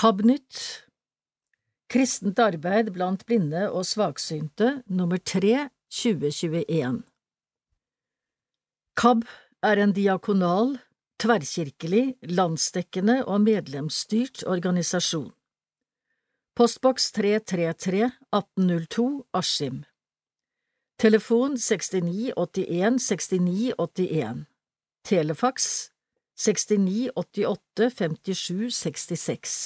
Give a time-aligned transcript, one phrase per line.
[0.00, 0.86] KAB-nytt.
[1.92, 7.02] Kristent arbeid blant blinde og svaksynte nummer 3 2021
[8.96, 9.26] KAB
[9.68, 10.78] er en diakonal,
[11.20, 15.26] tverrkirkelig, landsdekkende og medlemsstyrt organisasjon.
[16.56, 18.00] Postboks 333
[18.32, 19.04] 1802
[19.36, 19.82] Askim.
[20.96, 24.48] Telefon 69 81 69 81
[25.04, 25.68] Telefaks
[26.40, 29.58] 69 88 57 66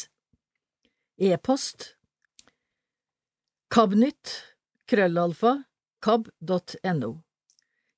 [1.16, 1.96] E-post.
[3.70, 4.54] Kabnytt
[4.86, 5.64] krøllalfa
[6.00, 7.22] kab.no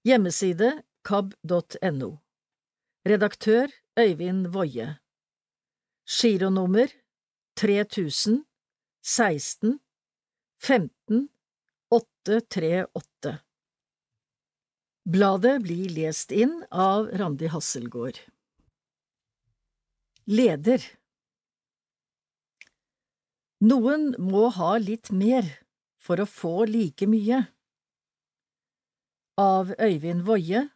[0.05, 2.11] Hjemmeside kab.no
[3.07, 4.99] Redaktør Øyvind Woie
[6.07, 6.89] Gironummer
[7.57, 8.45] 3000
[9.03, 9.81] 16
[10.59, 11.29] 15
[11.91, 13.39] 838
[15.07, 18.19] Bladet blir lest inn av Randi Hasselgaard.
[20.27, 20.83] Leder
[23.65, 25.47] Noen må ha litt mer
[25.97, 27.47] for å få like mye.
[29.41, 30.67] Av Øyvind Woie,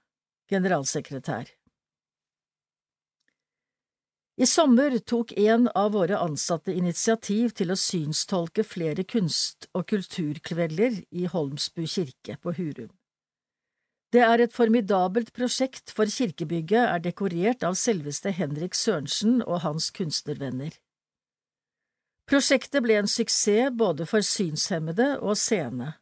[0.48, 1.50] generalsekretær.
[4.40, 11.02] I sommer tok en av våre ansatte initiativ til å synstolke flere kunst- og kulturkvelder
[11.12, 12.88] i Holmsbu kirke på Hurum.
[14.10, 19.92] Det er et formidabelt prosjekt, for kirkebygget er dekorert av selveste Henrik Sørensen og hans
[19.92, 20.72] kunstnervenner.
[22.30, 25.96] Prosjektet ble en suksess både for synshemmede og seende.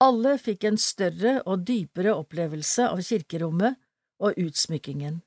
[0.00, 3.76] Alle fikk en større og dypere opplevelse av kirkerommet
[4.22, 5.20] og utsmykkingen.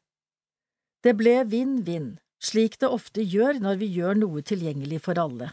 [1.06, 5.52] Det ble vinn-vinn, slik det ofte gjør når vi gjør noe tilgjengelig for alle.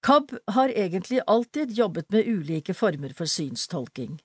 [0.00, 4.16] KAB har egentlig alltid jobbet med ulike former for synstolking.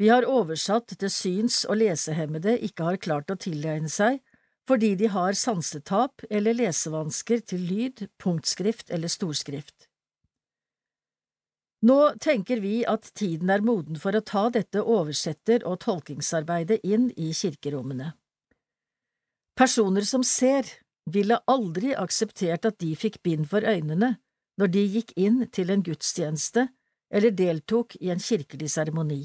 [0.00, 4.22] Vi har oversatt det syns- og lesehemmede ikke har klart å tilegne seg,
[4.68, 9.88] fordi de har sansetap eller lesevansker til lyd, punktskrift eller storskrift.
[11.84, 17.10] Nå tenker vi at tiden er moden for å ta dette oversetter- og tolkingsarbeidet inn
[17.20, 18.14] i kirkerommene.
[19.54, 20.64] Personer som ser,
[21.04, 24.14] ville aldri akseptert at de fikk bind for øynene
[24.56, 26.70] når de gikk inn til en gudstjeneste
[27.12, 29.22] eller deltok i en kirkelig seremoni.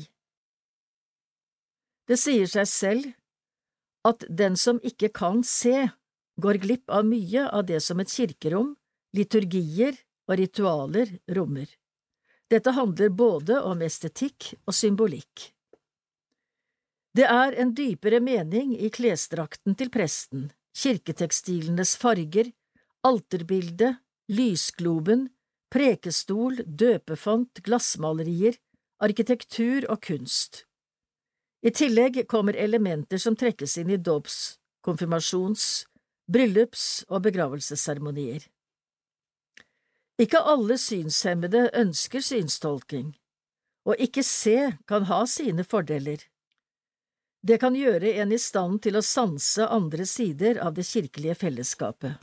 [2.10, 3.08] Det sier seg selv
[4.08, 5.90] at den som ikke kan se,
[6.40, 8.74] går glipp av mye av det som et kirkerom,
[9.16, 9.98] liturgier
[10.30, 11.68] og ritualer rommer.
[12.50, 15.50] Dette handler både om estetikk og symbolikk.
[17.14, 22.52] Det er en dypere mening i klesdrakten til presten, kirketekstilenes farger,
[23.06, 24.00] alterbildet,
[24.30, 25.28] lysgloben,
[25.74, 28.58] prekestol, døpefont, glassmalerier,
[29.02, 30.66] arkitektur og kunst.
[31.62, 34.56] I tillegg kommer elementer som trekkes inn i dåps-,
[34.86, 35.86] konfirmasjons-,
[36.32, 38.46] bryllups- og begravelsesseremonier.
[40.20, 43.14] Ikke alle synshemmede ønsker synstolking,
[43.88, 46.24] og ikke se kan ha sine fordeler.
[47.40, 52.20] Det kan gjøre en i stand til å sanse andre sider av det kirkelige fellesskapet.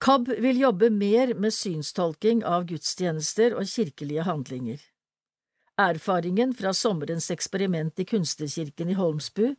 [0.00, 4.80] KAB vil jobbe mer med synstolking av gudstjenester og kirkelige handlinger.
[5.80, 9.54] Erfaringen fra sommerens eksperiment i Kunstnerkirken i Holmsbu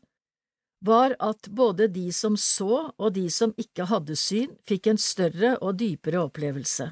[0.85, 5.55] var at både de som så og de som ikke hadde syn, fikk en større
[5.61, 6.91] og dypere opplevelse.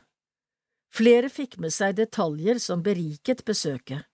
[0.93, 4.05] Flere fikk med seg detaljer som beriket besøket.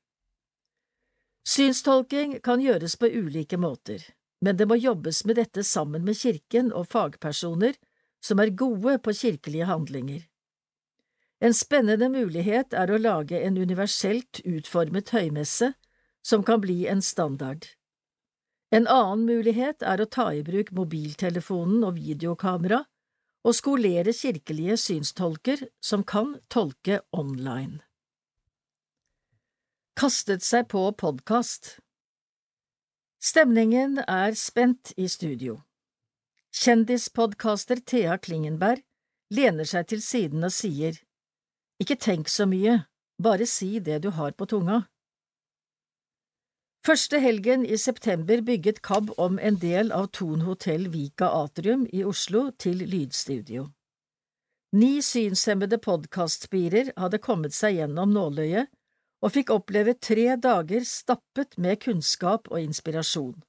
[1.47, 4.01] Synstolking kan gjøres på ulike måter,
[4.43, 7.77] men det må jobbes med dette sammen med kirken og fagpersoner
[8.23, 10.23] som er gode på kirkelige handlinger.
[11.43, 15.73] En spennende mulighet er å lage en universelt utformet høymesse
[16.25, 17.67] som kan bli en standard.
[18.71, 22.81] En annen mulighet er å ta i bruk mobiltelefonen og videokamera
[23.45, 27.83] og skolere kirkelige synstolker som kan tolke online.
[29.95, 31.77] Kastet seg på podkast
[33.25, 35.59] Stemningen er spent i studio.
[36.55, 38.83] Kjendispodkaster Thea Klingenberg
[39.33, 40.99] lener seg til siden og sier
[41.81, 42.83] ikke tenk så mye,
[43.21, 44.83] bare si det du har på tunga.
[46.85, 52.03] Første helgen i september bygget KAB om en del av Thon hotell Vika Atrium i
[52.05, 53.71] Oslo til lydstudio.
[54.75, 58.69] Ni synshemmede podkastspirer hadde kommet seg gjennom nåløyet
[59.25, 63.39] og fikk oppleve tre dager stappet med kunnskap og inspirasjon.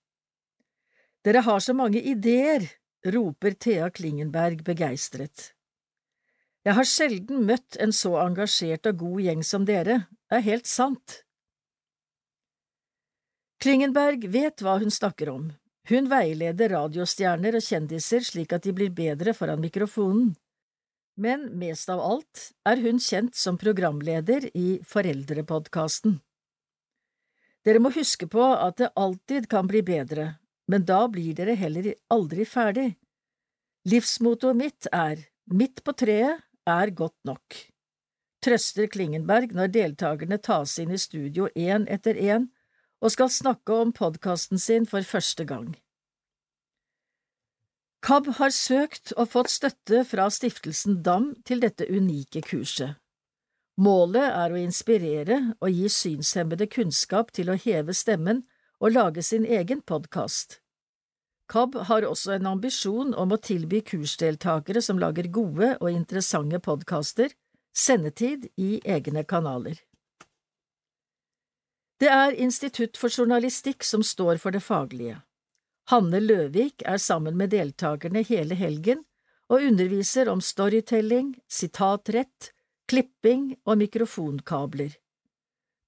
[1.26, 2.64] Dere har så mange ideer,
[3.04, 5.55] roper Thea Klingenberg begeistret.
[6.66, 10.66] Jeg har sjelden møtt en så engasjert og god gjeng som dere, det er helt
[10.66, 11.20] sant.
[13.62, 15.52] Klingenberg vet hva hun snakker om,
[15.86, 20.32] Hun veileder radiostjerner og kjendiser slik at de blir bedre foran mikrofonen.
[21.14, 26.18] Men mest av alt er hun kjent som programleder i Foreldrepodkasten.
[27.62, 31.92] Dere må huske på at det alltid kan bli bedre, men da blir dere heller
[32.10, 32.88] aldri ferdig.
[33.86, 37.56] Livsmottoet mitt er Midt på treet er godt nok.
[38.44, 42.50] Trøster Klingenberg når deltakerne tas inn i studio én etter én
[43.02, 45.74] og skal snakke om podkasten sin for første gang.
[48.06, 53.00] KAB har søkt og fått støtte fra stiftelsen DAM til dette unike kurset.
[53.82, 58.44] Målet er å inspirere og gi synshemmede kunnskap til å heve stemmen
[58.80, 60.60] og lage sin egen podkast.
[61.48, 67.30] KAB har også en ambisjon om å tilby kursdeltakere som lager gode og interessante podkaster,
[67.76, 69.78] sendetid i egne kanaler.
[72.00, 75.22] Det er Institutt for journalistikk som står for det faglige.
[75.88, 79.04] Hanne Løvik er sammen med deltakerne hele helgen
[79.46, 82.50] og underviser om storytelling, sitatrett,
[82.90, 84.96] klipping og mikrofonkabler.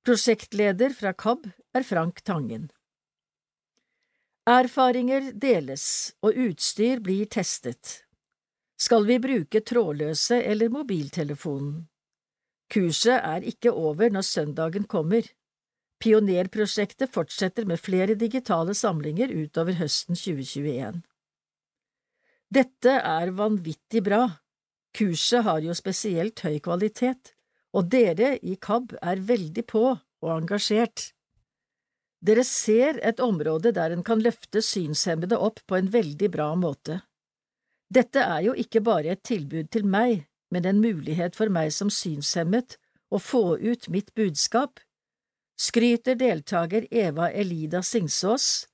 [0.07, 2.71] Prosjektleder fra KAB er Frank Tangen.
[4.49, 8.07] Erfaringer deles, og utstyr blir testet.
[8.81, 11.83] Skal vi bruke trådløse eller mobiltelefonen?
[12.73, 15.29] Kurset er ikke over når søndagen kommer.
[16.01, 21.03] Pionerprosjektet fortsetter med flere digitale samlinger utover høsten 2021.
[22.49, 24.23] Dette er vanvittig bra,
[24.97, 27.35] Kurset har jo spesielt høy kvalitet,
[27.77, 31.13] og dere i KAB er veldig på og engasjert.
[32.21, 37.01] Dere ser et område der en kan løfte synshemmede opp på en veldig bra måte.
[37.89, 41.93] Dette er jo ikke bare et tilbud til meg, men en mulighet for meg som
[41.93, 42.77] synshemmet
[43.09, 44.81] å få ut mitt budskap,
[45.59, 48.67] skryter deltaker Eva Elida Singsås,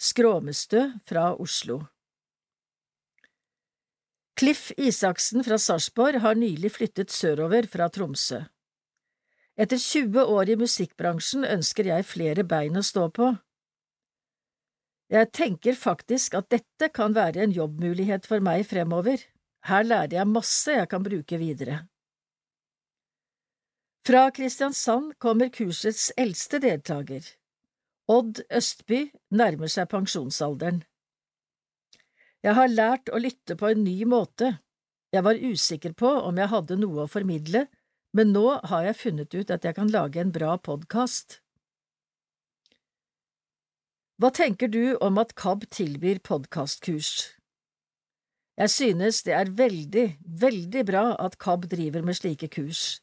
[0.00, 1.82] Skråmestø fra Oslo.
[4.34, 8.40] Cliff Isaksen fra Sarpsborg har nylig flyttet sørover fra Tromsø.
[9.54, 13.28] Etter 20 år i musikkbransjen ønsker jeg flere bein å stå på.
[15.14, 19.20] Jeg tenker faktisk at dette kan være en jobbmulighet for meg fremover.
[19.68, 21.84] Her lærer jeg masse jeg kan bruke videre.
[24.04, 27.22] Fra Kristiansand kommer kursets eldste deltaker.
[28.10, 30.82] Odd Østby nærmer seg pensjonsalderen.
[32.44, 34.50] Jeg har lært å lytte på en ny måte.
[35.14, 37.64] Jeg var usikker på om jeg hadde noe å formidle,
[38.14, 41.40] men nå har jeg funnet ut at jeg kan lage en bra podkast.
[44.22, 47.34] Hva tenker du om at KAB tilbyr podkastkurs?
[48.54, 53.00] Jeg synes det er veldig, veldig bra at KAB driver med slike kurs.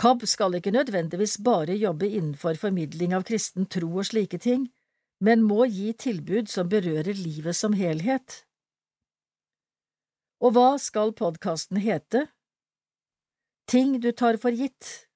[0.00, 4.70] KAB skal ikke nødvendigvis bare jobbe innenfor formidling av kristen tro og slike ting,
[5.20, 8.40] men må gi tilbud som berører livet som helhet.
[10.40, 12.26] Og hva skal podkasten hete?
[13.66, 15.08] Ting du tar for gitt.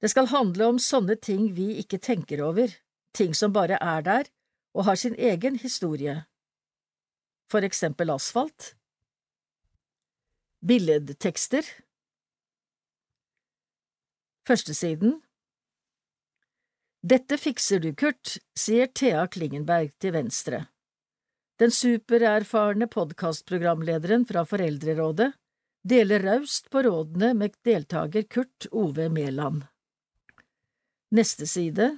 [0.00, 2.70] Det skal handle om sånne ting vi ikke tenker over,
[3.16, 4.30] ting som bare er der
[4.74, 6.24] og har sin egen historie.
[7.50, 8.74] For eksempel asfalt.
[10.64, 11.66] Billedtekster
[14.44, 15.20] Førstesiden
[17.04, 20.62] dette fikser du, Kurt, sier Thea Klingenberg til venstre.
[21.60, 25.34] Den supererfarne podkastprogramlederen fra Foreldrerådet
[25.84, 29.66] deler raust på rådene med deltaker Kurt Ove Mæland.
[31.14, 31.90] Neste side,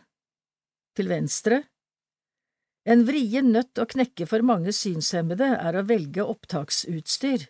[0.96, 1.62] til venstre.
[2.86, 7.46] En vrien nøtt å knekke for mange synshemmede er å velge opptaksutstyr.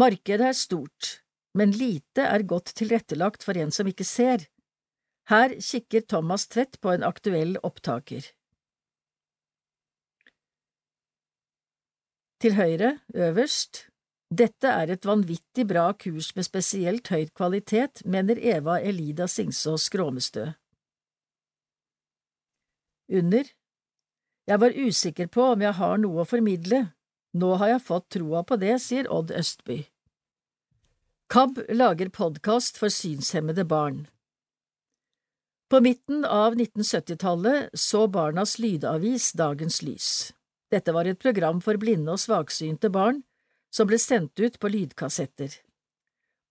[0.00, 1.20] Markedet er stort,
[1.56, 4.46] men lite er godt tilrettelagt for en som ikke ser.
[5.32, 8.28] Her kikker Thomas Tvedt på en aktuell opptaker.
[12.40, 13.89] Til høyre, øverst,
[14.30, 20.52] dette er et vanvittig bra kurs med spesielt høyt kvalitet, mener Eva Elida Singsås Skråmestø.
[23.10, 23.48] Under,
[24.46, 26.84] jeg var usikker på om jeg har noe å formidle,
[27.34, 29.80] nå har jeg fått troa på det, sier Odd Østby.
[31.30, 34.04] KAB lager podkast for synshemmede barn.
[35.70, 40.08] På midten av 1970-tallet så Barnas Lydavis dagens lys.
[40.70, 43.22] Dette var et program for blinde og svaksynte barn
[43.70, 45.54] som ble sendt ut på lydkassetter.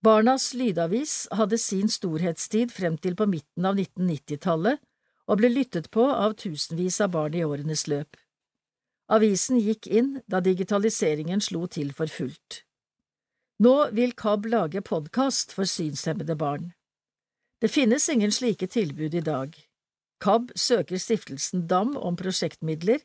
[0.04, 4.80] Barnas Lydavis hadde sin storhetstid frem til på midten av 1990-tallet
[5.30, 8.16] og ble lyttet på av tusenvis av barn i årenes løp.
[9.10, 12.64] Avisen gikk inn da digitaliseringen slo til for fullt.
[13.60, 16.72] Nå vil KAB lage podkast for synshemmede barn.
[17.60, 19.58] Det finnes ingen slike tilbud i dag.
[20.24, 23.02] KAB søker stiftelsen DAM om prosjektmidler,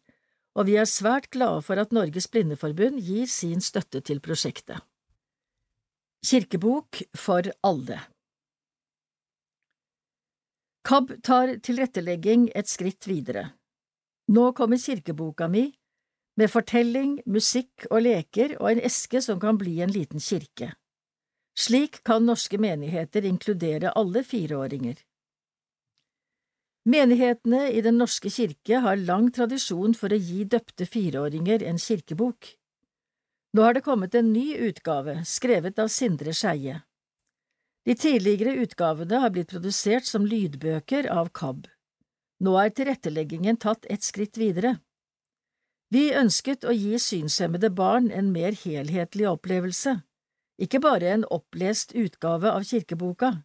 [0.54, 4.78] og vi er svært glade for at Norges Blindeforbund gir sin støtte til prosjektet.
[6.25, 8.00] Kirkebok for alle
[10.84, 13.54] KAB tar tilrettelegging et skritt videre.
[14.28, 15.70] Nå kommer kirkeboka mi,
[16.37, 20.75] med fortelling, musikk og leker og en eske som kan bli en liten kirke.
[21.56, 24.99] Slik kan norske menigheter inkludere alle fireåringer.
[26.85, 32.50] Menighetene i Den norske kirke har lang tradisjon for å gi døpte fireåringer en kirkebok.
[33.57, 36.83] Nå har det kommet en ny utgave, skrevet av Sindre Skeie.
[37.88, 41.71] De tidligere utgavene har blitt produsert som lydbøker av KAB.
[42.45, 44.76] Nå er tilretteleggingen tatt et skritt videre.
[45.88, 50.03] Vi ønsket å gi synshemmede barn en mer helhetlig opplevelse,
[50.61, 53.38] ikke bare en opplest utgave av kirkeboka.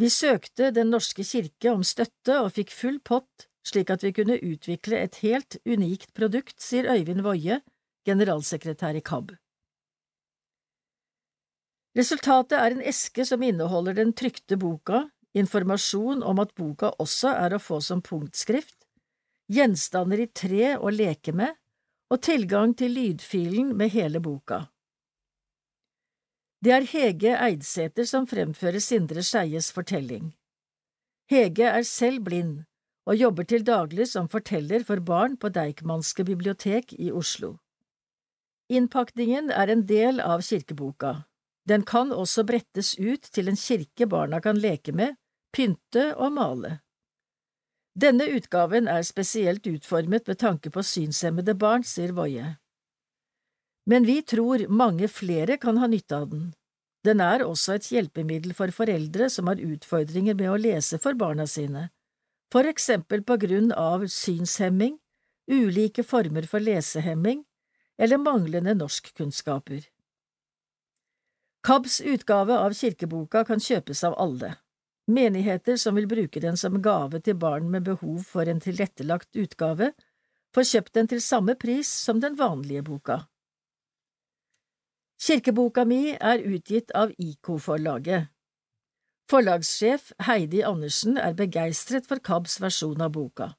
[0.00, 4.40] Vi søkte Den norske kirke om støtte og fikk full pott slik at vi kunne
[4.42, 7.60] utvikle et helt unikt produkt, sier Øyvind Woie,
[8.06, 9.32] generalsekretær i KAB.
[11.96, 15.04] Resultatet er en eske som inneholder den trykte boka,
[15.36, 18.78] informasjon om at boka også er å få som punktskrift,
[19.52, 21.54] gjenstander i tre å leke med
[22.12, 24.66] og tilgang til lydfilen med hele boka.
[26.62, 30.28] Det er Hege Eidsæter som fremfører Sindre Skeies fortelling.
[31.30, 32.60] Hege er selv blind
[33.06, 37.56] og jobber til daglig som forteller for barn på Deichmanske bibliotek i Oslo.
[38.70, 41.12] Innpakningen er en del av kirkeboka.
[41.68, 45.18] Den kan også brettes ut til en kirke barna kan leke med,
[45.52, 46.78] pynte og male.
[47.98, 52.61] Denne utgaven er spesielt utformet med tanke på synshemmede barn, sier Woie
[53.86, 56.50] men vi tror mange flere kan ha nytte av den.
[57.02, 61.48] Den er også et hjelpemiddel for foreldre som har utfordringer med å lese for barna
[61.50, 61.88] sine,
[62.52, 64.98] for eksempel på grunn av synshemming,
[65.50, 67.42] ulike former for lesehemming
[67.98, 69.82] eller manglende norskkunnskaper.
[71.62, 74.56] KABs utgave av kirkeboka kan kjøpes av alle.
[75.06, 79.92] Menigheter som vil bruke den som gave til barn med behov for en tilrettelagt utgave,
[80.54, 83.22] får kjøpt den til samme pris som den vanlige boka.
[85.22, 88.26] Kirkeboka mi er utgitt av IK-forlaget.
[89.30, 93.52] Forlagssjef Heidi Andersen er begeistret for KABs versjon av boka.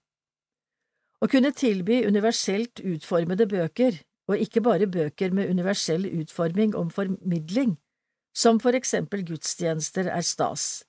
[1.24, 7.78] Å kunne tilby universelt utformede bøker, og ikke bare bøker med universell utforming om formidling,
[8.36, 10.84] som for eksempel gudstjenester, er stas.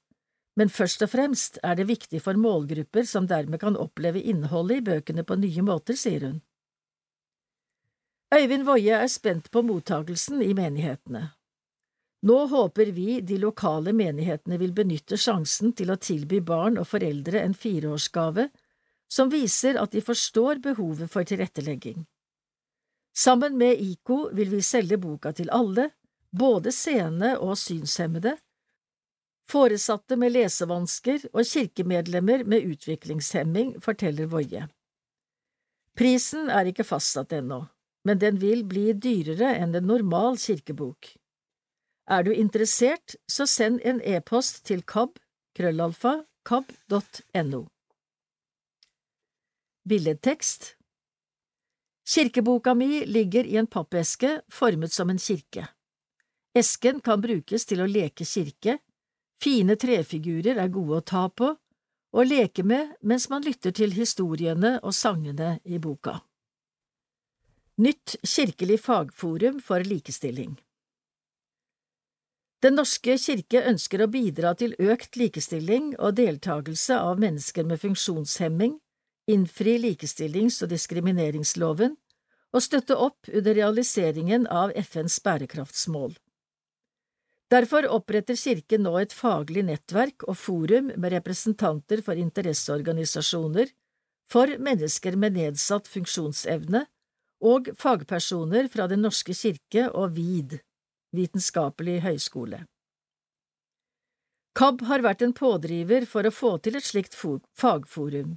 [0.59, 4.87] Men først og fremst er det viktig for målgrupper som dermed kan oppleve innholdet i
[4.91, 6.43] bøkene på nye måter, sier hun.
[8.35, 11.29] Øyvind Woie er spent på mottagelsen i menighetene.
[12.27, 17.43] Nå håper vi de lokale menighetene vil benytte sjansen til å tilby barn og foreldre
[17.45, 18.49] en fireårsgave
[19.13, 22.07] som viser at de forstår behovet for tilrettelegging.
[23.15, 25.91] Sammen med IKO vil vi selge boka til alle,
[26.33, 28.33] både seende og synshemmede,
[29.47, 34.67] foresatte med lesevansker og kirkemedlemmer med utviklingshemming, forteller Woie.
[35.95, 37.61] Prisen er ikke fastsatt ennå
[38.05, 41.15] men den vil bli dyrere enn en normal kirkebok.
[42.11, 45.17] Er du interessert, så send en e-post til kab,
[45.57, 47.65] krøllalfa, kab.no.
[49.89, 50.75] Billedtekst
[52.05, 55.67] Kirkeboka mi ligger i en pappeske formet som en kirke.
[56.55, 58.79] Esken kan brukes til å leke kirke,
[59.41, 61.55] fine trefigurer er gode å ta på
[62.15, 66.21] og leke med mens man lytter til historiene og sangene i boka.
[67.77, 70.53] Nytt kirkelig fagforum for likestilling
[72.63, 78.77] Den norske kirke ønsker å bidra til økt likestilling og deltakelse av mennesker med funksjonshemming,
[79.27, 81.99] innfri likestillings- og diskrimineringsloven
[82.55, 86.15] og støtte opp under realiseringen av FNs bærekraftsmål.
[87.51, 93.67] Derfor oppretter Kirken nå et faglig nettverk og forum med representanter for interesseorganisasjoner,
[94.31, 96.87] for mennesker med nedsatt funksjonsevne
[97.41, 100.59] og fagpersoner fra Den norske kirke og VID,
[101.15, 102.65] Vitenskapelig høgskole.
[104.55, 108.37] KAB har vært en pådriver for å få til et slikt fagforum,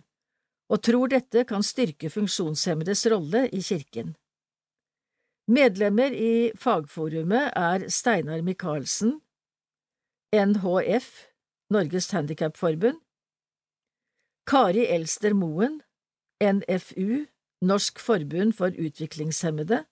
[0.69, 4.15] og tror dette kan styrke funksjonshemmedes rolle i kirken.
[5.47, 9.21] Medlemmer i fagforumet er Steinar Michaelsen,
[10.35, 11.07] NHF,
[11.71, 12.99] Norges Handikapforbund,
[14.47, 15.81] Kari Elster Moen,
[16.41, 17.27] NFU,
[17.61, 19.85] Norsk forbund for utviklingshemmede,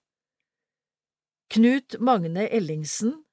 [1.49, 3.25] Knut Magne Ellingsen,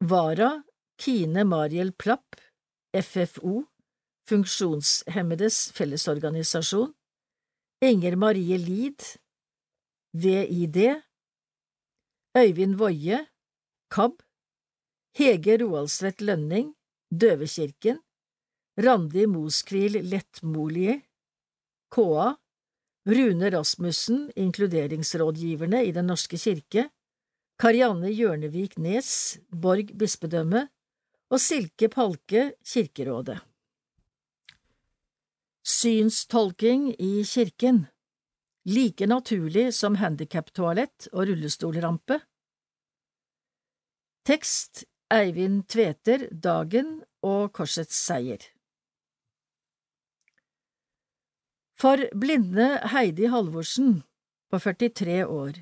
[0.00, 0.62] Vara,
[0.98, 2.36] Kine Mariel Plapp,
[2.94, 3.64] FFO,
[4.28, 6.94] Funksjonshemmedes Fellesorganisasjon,
[7.82, 9.00] Inger Marie Lid,
[10.14, 11.02] VID,
[12.36, 13.26] Øyvind Woie,
[13.90, 14.22] KAB,
[15.18, 16.74] Hege Roaldsvedt Lønning,
[17.10, 18.00] Døvekirken,
[18.78, 21.02] Randi Moskvil Lettmolie,
[21.90, 22.34] KA,
[23.06, 26.88] Rune Rasmussen, inkluderingsrådgiverne i Den norske kirke,
[27.60, 30.68] Karianne Hjørnevik Nes, Borg bispedømme,
[31.30, 33.38] og Silke Palke, Kirkerådet.
[35.64, 37.86] Synstolking i kirken.
[38.64, 42.20] Like naturlig som handikaptoalett og rullestolrampe.
[44.24, 48.53] Tekst Eivind Tveter, Dagen og Korsets seier
[51.84, 53.98] For blinde Heidi Halvorsen,
[54.50, 55.58] på 43 år,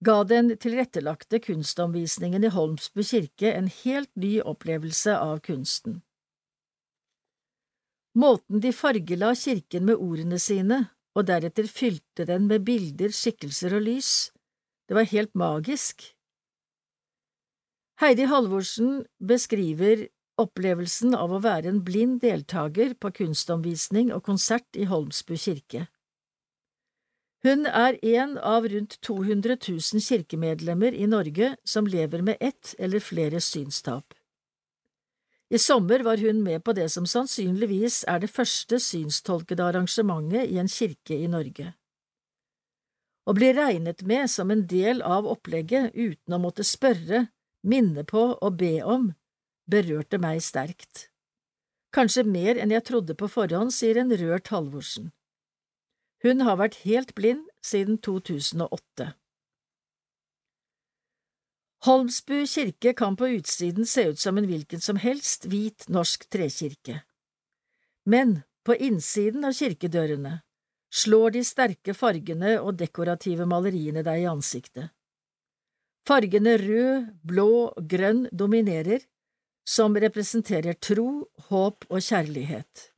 [0.00, 5.98] ga den tilrettelagte kunstomvisningen i Holmsbu kirke en helt ny opplevelse av kunsten.
[8.16, 13.84] Måten de fargela kirken med ordene sine, og deretter fylte den med bilder, skikkelser og
[13.90, 14.30] lys,
[14.88, 16.14] det var helt magisk.
[18.00, 20.08] Heidi Halvorsen beskriver
[20.40, 25.86] opplevelsen av å være en blind deltaker på kunstomvisning og konsert i Holmsbu kirke.
[27.46, 33.00] Hun er en av rundt 200 000 kirkemedlemmer i Norge som lever med ett eller
[33.00, 34.14] flere synstap.
[35.50, 40.58] I sommer var hun med på det som sannsynligvis er det første synstolkede arrangementet i
[40.58, 41.70] en kirke i Norge.
[43.26, 47.28] Å bli regnet med som en del av opplegget uten å måtte spørre,
[47.62, 49.12] minne på og be om,
[49.70, 51.08] berørte meg sterkt.
[51.94, 55.12] Kanskje mer enn jeg trodde på forhånd, sier en rørt Halvorsen.
[56.24, 59.12] Hun har vært helt blind siden 2008.
[61.86, 67.02] Holmsbu kirke kan på utsiden se ut som en hvilken som helst hvit norsk trekirke.
[68.06, 70.40] Men på innsiden av kirkedørene
[70.90, 74.90] slår de sterke fargene og dekorative maleriene deg i ansiktet.
[76.06, 77.50] Fargene rød, blå
[77.90, 79.02] grønn dominerer,
[79.66, 82.90] som representerer tro, håp og kjærlighet.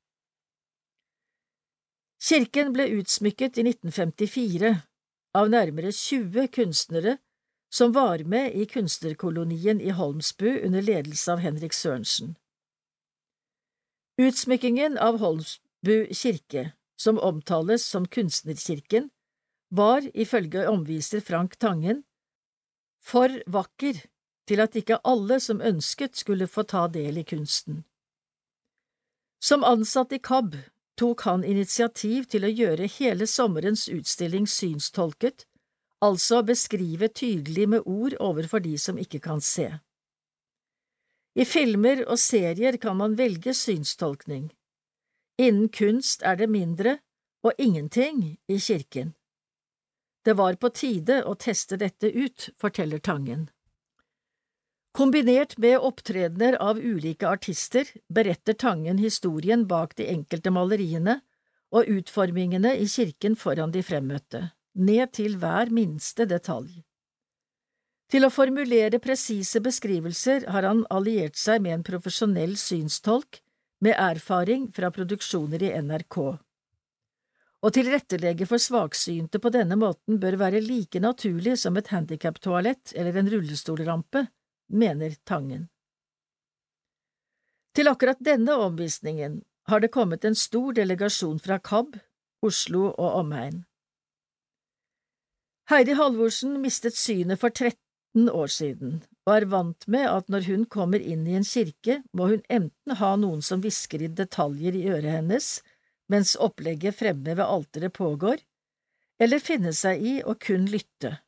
[2.19, 4.75] Kirken ble utsmykket i 1954
[5.39, 7.17] av nærmere 20 kunstnere
[7.71, 12.35] som var med i kunstnerkolonien i Holmsbu under ledelse av Henrik Sørensen.
[14.19, 19.11] Utsmykkingen av Holmsbu kirke, som omtales som Kunstnerkirken,
[19.71, 22.03] var, ifølge omviser Frank Tangen,
[23.05, 24.01] for vakker
[24.49, 27.85] til at ikke alle som ønsket skulle få ta del i kunsten.
[29.45, 30.57] Som ansatt i KAB
[30.99, 35.45] tok han initiativ til å gjøre hele sommerens utstilling synstolket
[36.01, 39.71] altså beskrive tydelig med ord overfor de som ikke kan se.
[41.35, 44.51] I filmer og serier kan man velge synstolkning.
[45.39, 46.99] Innen kunst er det mindre
[47.43, 49.15] og ingenting i kirken.
[50.25, 53.49] Det var på tide å teste dette ut, forteller Tangen.
[54.99, 61.21] Kombinert med opptredener av ulike artister beretter Tangen historien bak de enkelte maleriene
[61.71, 64.41] og utformingene i kirken foran de fremmøtte
[64.75, 66.81] ned til hver minste detalj.
[68.11, 73.39] Til å formulere presise beskrivelser har han alliert seg med en profesjonell synstolk
[73.85, 76.17] med erfaring fra produksjoner i NRK.
[77.63, 83.19] Å tilrettelegge for svaksynte på denne måten bør være like naturlig som et handikaptoalett eller
[83.23, 84.25] en rullestolrampe,
[84.69, 85.69] mener Tangen.
[87.77, 91.99] Til akkurat denne omvisningen har det kommet en stor delegasjon fra KAB,
[92.43, 93.65] Oslo og omegn.
[95.69, 100.65] Heidi Halvorsen mistet synet for 13 år siden, og er vant med at når hun
[100.65, 104.87] kommer inn i en kirke, må hun enten ha noen som hvisker i detaljer i
[104.89, 105.51] øret hennes
[106.09, 108.41] mens opplegget fremme ved alteret pågår,
[109.21, 111.19] eller finne seg i å kun lytte,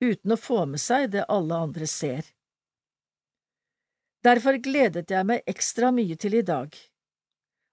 [0.00, 2.24] uten å få med seg det alle andre ser.
[4.24, 6.74] Derfor gledet jeg meg ekstra mye til i dag.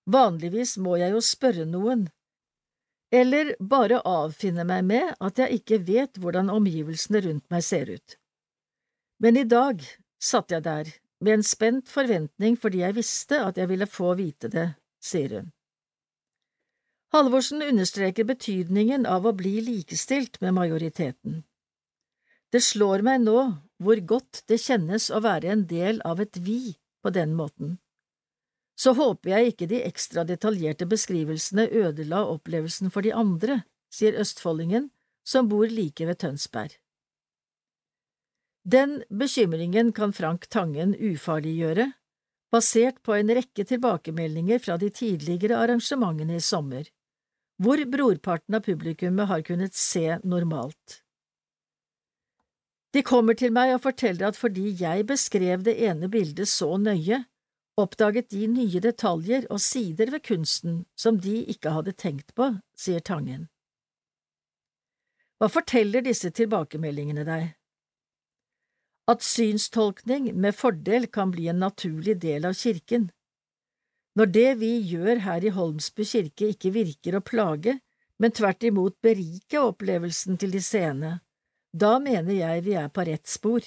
[0.07, 2.05] Vanligvis må jeg jo spørre noen,
[3.12, 8.15] eller bare avfinne meg med at jeg ikke vet hvordan omgivelsene rundt meg ser ut.
[9.23, 9.83] Men i dag
[10.19, 10.91] satt jeg der
[11.23, 14.67] med en spent forventning fordi jeg visste at jeg ville få vite det,
[15.03, 15.51] sier hun.
[17.15, 21.43] Halvorsen understreker betydningen av å bli likestilt med majoriteten.
[22.51, 23.39] Det slår meg nå
[23.83, 27.77] hvor godt det kjennes å være en del av et vi på den måten
[28.77, 34.91] så håper jeg ikke de ekstra detaljerte beskrivelsene ødela opplevelsen for de andre, sier østfoldingen,
[35.25, 36.75] som bor like ved Tønsberg.
[38.67, 41.89] Den bekymringen kan Frank Tangen ufarliggjøre,
[42.53, 46.85] basert på en rekke tilbakemeldinger fra de tidligere arrangementene i sommer,
[47.57, 51.01] hvor brorparten av publikummet har kunnet se normalt.
[52.97, 57.19] De kommer til meg og forteller at fordi jeg beskrev det ene bildet så nøye,
[57.77, 63.03] oppdaget de nye detaljer og sider ved kunsten som de ikke hadde tenkt på, sier
[63.05, 63.43] Tangen.
[65.38, 67.51] Hva forteller disse tilbakemeldingene deg?
[69.13, 73.12] At synstolkning med fordel kan bli en naturlig del av kirken.
[74.17, 77.77] Når det vi gjør her i Holmsby kirke ikke virker å plage,
[78.17, 81.19] men tvert imot berike opplevelsen til de seende,
[81.77, 83.65] da mener jeg vi er på rett spor.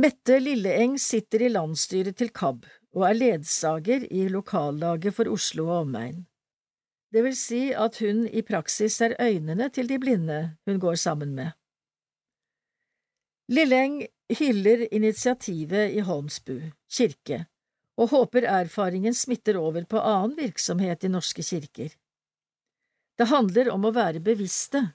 [0.00, 2.64] Mette Lilleeng sitter i landsstyret til KAB
[2.96, 6.22] og er ledsager i lokallaget for Oslo og omegn.
[7.12, 11.34] Det vil si at hun i praksis er øynene til de blinde hun går sammen
[11.36, 11.52] med.
[13.52, 14.00] Lilleeng
[14.32, 16.56] hyller initiativet i Holmsbu
[16.88, 17.44] kirke
[18.00, 21.92] og håper erfaringen smitter over på annen virksomhet i norske kirker.
[23.18, 24.86] Det handler om å være bevisste.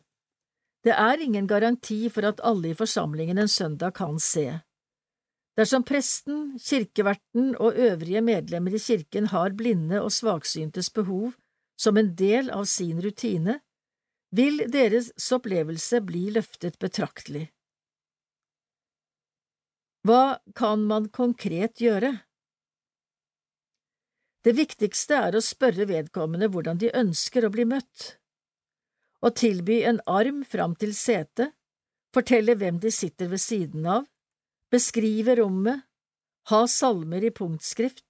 [0.88, 4.62] Det er ingen garanti for at alle i forsamlingen en søndag kan se.
[5.60, 11.34] Dersom presten, kirkeverten og øvrige medlemmer i kirken har blinde og svaksyntes behov
[11.78, 13.58] som en del av sin rutine,
[14.32, 17.50] vil deres opplevelse bli løftet betraktelig.
[20.08, 22.14] Hva kan man konkret gjøre?
[24.46, 28.14] Det viktigste er å spørre vedkommende hvordan de ønsker å bli møtt.
[29.28, 31.52] Å tilby en arm fram til setet,
[32.16, 34.06] fortelle hvem de sitter ved siden av,
[34.72, 35.84] beskrive rommet,
[36.48, 38.06] ha salmer i punktskrift,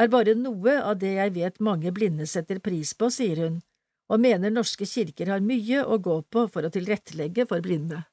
[0.00, 3.60] er bare noe av det jeg vet mange blinde setter pris på, sier hun,
[4.08, 8.04] og mener norske kirker har mye å gå på for å tilrettelegge for blinde.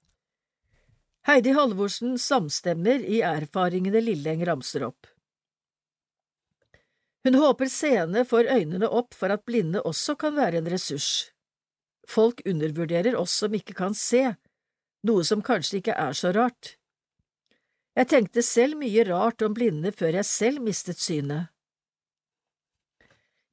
[1.27, 5.07] Heidi Halvorsen samstemmer i erfaringene Lilleng ramser opp.
[7.23, 11.32] Hun håper seende får øynene opp for at blinde også kan være en ressurs.
[12.07, 14.35] Folk undervurderer oss som ikke kan se,
[15.07, 16.75] noe som kanskje ikke er så rart.
[17.93, 21.51] Jeg tenkte selv mye rart om blinde før jeg selv mistet synet.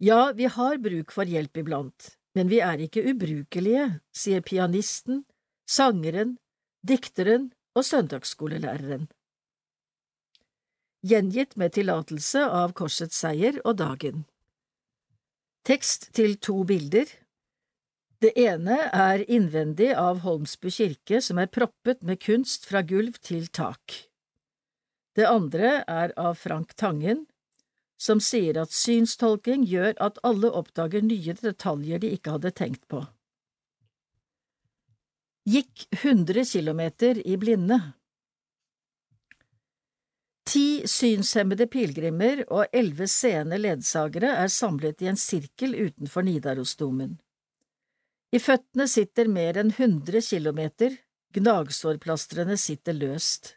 [0.00, 5.26] Ja, vi har bruk for hjelp iblant, men vi er ikke ubrukelige, sier pianisten,
[5.68, 6.38] sangeren,
[6.80, 9.10] dikteren og søndagsskolelæreren.
[11.04, 14.24] Gjengitt med tillatelse av Korsets seier og Dagen.
[15.68, 17.12] Tekst til to bilder
[18.20, 23.46] Det ene er innvendig av Holmsbu kirke, som er proppet med kunst fra gulv til
[23.48, 23.94] tak.
[25.16, 27.24] Det andre er av Frank Tangen,
[28.00, 33.00] som sier at synstolking gjør at alle oppdager nye detaljer de ikke hadde tenkt på.
[35.48, 37.80] Gikk 100 kilometer i blinde
[40.50, 47.16] Ti synshemmede pilegrimer og elleve seende ledsagere er samlet i en sirkel utenfor Nidarosdomen.
[48.30, 50.94] I føttene sitter mer enn 100 kilometer,
[51.34, 53.56] gnagsårplastrene sitter løst.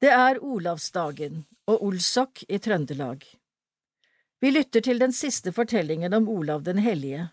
[0.00, 3.24] Det er Olavsdagen og Olsok i Trøndelag.
[4.40, 7.28] Vi lytter til den siste fortellingen om Olav den hellige.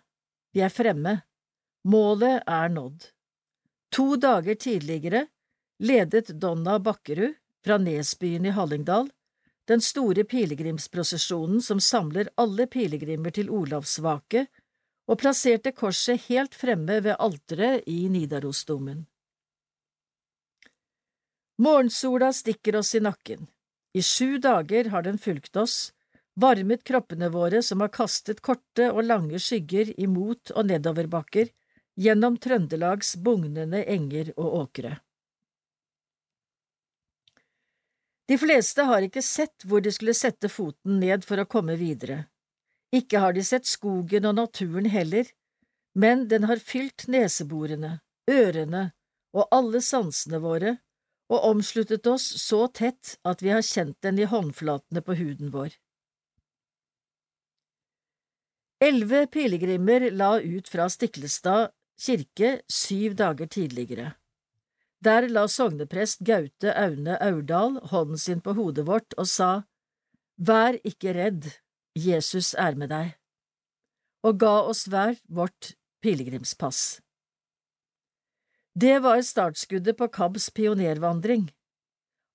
[0.51, 1.21] Vi er fremme.
[1.83, 3.09] Målet er nådd.
[3.95, 5.25] To dager tidligere
[5.79, 9.11] ledet Donna Bakkerud fra Nesbyen i Hallingdal
[9.67, 14.47] den store pilegrimsprosesjonen som samler alle pilegrimer til Olavsvake,
[15.07, 19.03] og plasserte korset helt fremme ved alteret i Nidarosdomen.
[21.63, 23.47] Morgensola stikker oss i nakken.
[23.93, 25.93] I sju dager har den fulgt oss,
[26.33, 31.51] varmet kroppene våre som har kastet korte og lange skygger imot og nedoverbakker,
[31.93, 34.95] gjennom Trøndelags bugnende enger og åkre.
[38.25, 42.23] De fleste har ikke sett hvor de skulle sette foten ned for å komme videre.
[42.93, 45.25] Ikke har de sett skogen og naturen heller,
[45.97, 48.91] men den har fylt neseborene, ørene
[49.33, 50.77] og alle sansene våre
[51.33, 55.73] og omsluttet oss så tett at vi har kjent den i håndflatene på huden vår.
[58.83, 61.71] Elleve pilegrimer la ut fra Stiklestad
[62.03, 64.11] kirke syv dager tidligere.
[65.03, 69.51] Der la sogneprest Gaute Aune Aurdal hånden sin på hodet vårt og sa,
[70.37, 71.49] Vær ikke redd,
[71.93, 73.13] Jesus er med deg,
[74.25, 77.01] og ga oss hver vårt pilegrimspass.
[78.73, 81.51] Det var startskuddet på KABs pionervandring.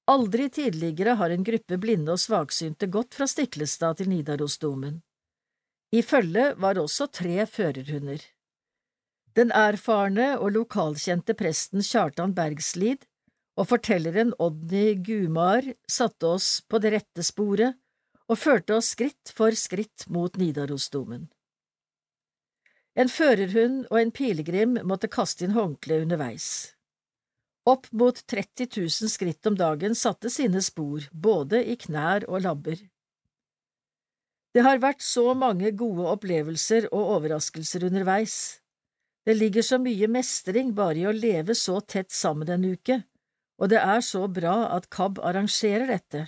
[0.08, 5.00] Aldri tidligere har en gruppe blinde og svaksynte gått fra Stiklestad til Nidarosdomen.
[5.90, 8.22] I følget var også tre førerhunder.
[9.34, 13.04] Den erfarne og lokalkjente presten Kjartan Bergslid
[13.58, 17.74] og fortelleren Odny Gumar satte oss på det rette sporet
[18.28, 21.28] og førte oss skritt for skritt mot Nidarosdomen.
[22.98, 26.74] En førerhund og en pilegrim måtte kaste inn håndkle underveis.
[27.68, 32.80] Opp mot 30 000 skritt om dagen satte sine spor, både i knær og labber.
[34.56, 38.58] Det har vært så mange gode opplevelser og overraskelser underveis.
[39.28, 43.02] Det ligger så mye mestring bare i å leve så tett sammen en uke,
[43.60, 46.24] og det er så bra at KAB arrangerer dette.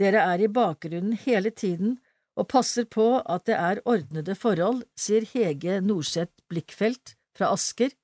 [0.00, 1.98] Dere er i bakgrunnen hele tiden
[2.34, 7.94] og passer på at det er ordnede forhold, sier Hege Norseth Blikkfelt fra Asker,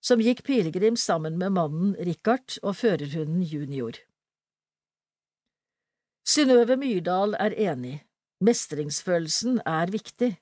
[0.00, 3.98] som gikk pilegrim sammen med mannen Richard og førerhunden Junior.
[6.26, 8.00] Synnøve Myrdal er enig,
[8.42, 10.32] mestringsfølelsen er viktig.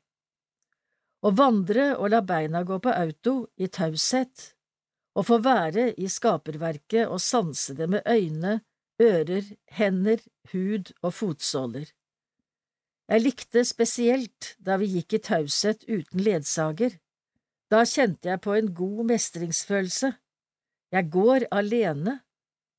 [1.25, 4.53] Å vandre og la beina gå på auto i taushet,
[5.15, 8.59] å få være i skaperverket og sanse det med øyne,
[9.03, 10.21] ører, hender,
[10.53, 11.87] hud og fotsåler.
[13.09, 16.97] Jeg likte spesielt da vi gikk i taushet uten ledsager.
[17.71, 20.15] Da kjente jeg på en god mestringsfølelse.
[20.93, 22.21] Jeg går alene.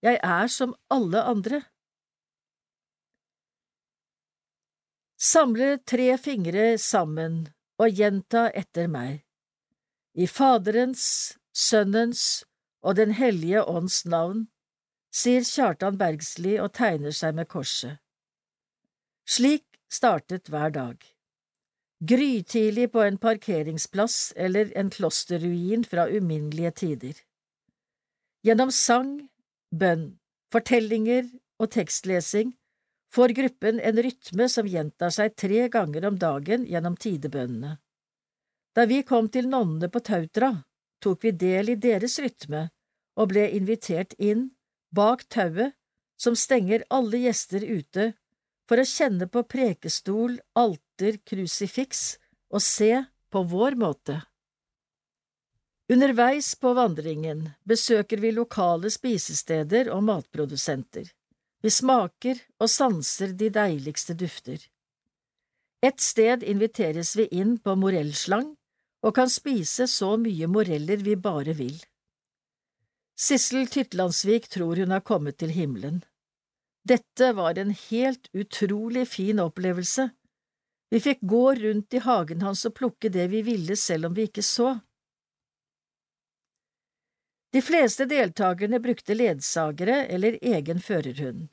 [0.02, 1.62] Jeg er som alle andre.
[5.18, 7.46] Samle tre fingre sammen
[7.82, 9.24] og gjenta etter meg.
[10.16, 12.46] I Faderens, Sønnens
[12.82, 14.48] og Den hellige ånds navn,
[15.16, 18.02] sier Kjartan Bergsli og tegner seg med korset.
[19.26, 20.98] Slik startet hver dag.
[22.06, 27.16] Grytidlig på en parkeringsplass eller en klosterruin fra uminnelige tider.
[28.46, 29.16] Gjennom sang,
[29.72, 30.20] bønn,
[30.54, 32.52] fortellinger og tekstlesing
[33.16, 37.78] får gruppen en rytme som gjentar seg tre ganger om dagen gjennom tidebønnene.
[38.76, 40.52] Da vi kom til nonnene på Tautra,
[41.00, 42.68] tok vi del i deres rytme
[43.16, 44.50] og ble invitert inn,
[44.96, 45.76] bak tauet,
[46.18, 48.14] som stenger alle gjester ute
[48.70, 52.16] for å kjenne på prekestol, alter, krusifiks
[52.56, 52.94] og se
[53.30, 54.22] på vår måte.
[55.92, 61.12] Underveis på vandringen besøker vi lokale spisesteder og matprodusenter.
[61.62, 64.58] Vi smaker og sanser de deiligste dufter.
[65.86, 68.56] Et sted inviteres vi inn på morellslang
[69.06, 71.78] og kan spise så mye moreller vi bare vil.
[73.16, 76.02] Sissel Tytlandsvik tror hun har kommet til himmelen.
[76.84, 80.10] Dette var en helt utrolig fin opplevelse.
[80.92, 84.28] Vi fikk gå rundt i hagen hans og plukke det vi ville selv om vi
[84.30, 84.76] ikke så.
[87.56, 91.48] De fleste deltakerne brukte ledsagere eller egen førerhund.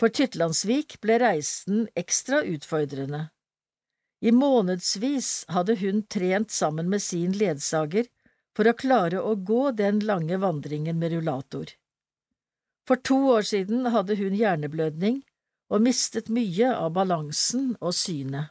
[0.00, 3.26] For Tytlandsvik ble reisen ekstra utfordrende.
[4.24, 8.08] I månedsvis hadde hun trent sammen med sin ledsager
[8.56, 11.70] for å klare å gå den lange vandringen med rullator.
[12.88, 15.22] For to år siden hadde hun hjerneblødning
[15.72, 18.50] og mistet mye av balansen og synet.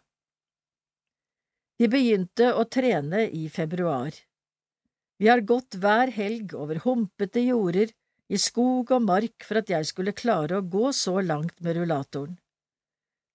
[1.81, 4.13] Vi begynte å trene i februar.
[5.21, 7.89] Vi har gått hver helg over humpete jorder,
[8.31, 12.37] i skog og mark for at jeg skulle klare å gå så langt med rullatoren.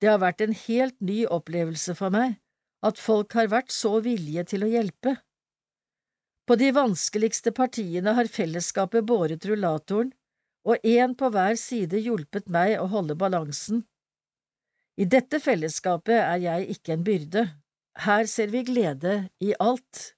[0.01, 2.39] Det har vært en helt ny opplevelse for meg
[2.87, 5.17] at folk har vært så villige til å hjelpe.
[6.47, 10.13] På de vanskeligste partiene har fellesskapet båret rullatoren
[10.67, 13.83] og én på hver side hjulpet meg å holde balansen.
[14.97, 17.43] I dette fellesskapet er jeg ikke en byrde,
[18.07, 20.13] her ser vi glede i alt.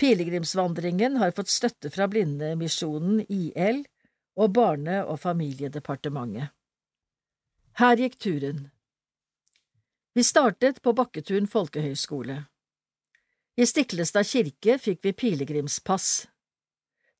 [0.00, 3.84] Pilegrimsvandringen har fått støtte fra Blindemisjonen IL
[4.34, 6.50] og Barne- og familiedepartementet.
[7.78, 8.66] Her gikk turen.
[10.14, 12.44] Vi startet på Bakketun folkehøgskole.
[13.54, 16.26] I Stiklestad kirke fikk vi pilegrimspass.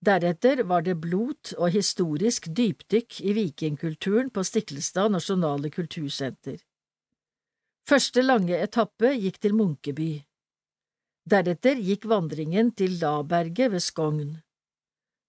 [0.04, 6.56] Deretter var det blot og historisk dypdykk i vikingkulturen på Stiklestad nasjonale kultursenter.
[7.86, 10.08] Første lange etappe gikk til Munkeby.
[11.30, 14.32] Deretter gikk vandringen til Laberget ved Skogn.